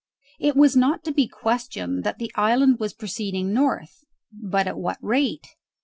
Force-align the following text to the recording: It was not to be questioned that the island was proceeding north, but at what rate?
It 0.39 0.55
was 0.55 0.75
not 0.75 1.03
to 1.03 1.11
be 1.13 1.27
questioned 1.27 2.03
that 2.05 2.17
the 2.17 2.31
island 2.33 2.79
was 2.79 2.91
proceeding 2.95 3.53
north, 3.53 4.03
but 4.31 4.65
at 4.65 4.79
what 4.79 4.97
rate? 4.99 5.45